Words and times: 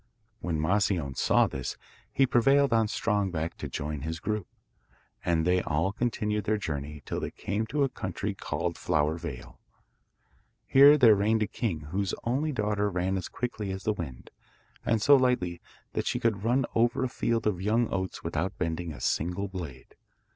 When 0.39 0.59
Moscione 0.59 1.15
saw 1.15 1.45
this 1.45 1.77
he 2.11 2.25
prevailed 2.25 2.73
on 2.73 2.87
Strong 2.87 3.29
Back 3.29 3.55
to 3.57 3.69
join 3.69 4.01
his 4.01 4.19
troop, 4.19 4.47
and 5.23 5.45
they 5.45 5.61
all 5.61 5.91
continued 5.91 6.45
their 6.45 6.57
journey 6.57 7.03
till 7.05 7.19
they 7.19 7.29
came 7.29 7.67
to 7.67 7.83
a 7.83 7.87
country 7.87 8.33
called 8.33 8.79
Flower 8.79 9.19
Vale. 9.19 9.59
Here 10.65 10.97
there 10.97 11.13
reigned 11.13 11.43
a 11.43 11.47
king 11.47 11.81
whose 11.81 12.15
only 12.23 12.51
daughter 12.51 12.89
ran 12.89 13.15
as 13.15 13.29
quickly 13.29 13.69
as 13.69 13.83
the 13.83 13.93
wind, 13.93 14.31
and 14.83 15.03
so 15.03 15.15
lightly 15.15 15.61
that 15.93 16.07
she 16.07 16.19
could 16.19 16.43
run 16.43 16.65
over 16.73 17.03
a 17.03 17.07
field 17.07 17.45
of 17.45 17.61
young 17.61 17.87
oats 17.93 18.23
without 18.23 18.57
bending 18.57 18.91
a 18.91 18.99
single 18.99 19.47
blade. 19.49 19.93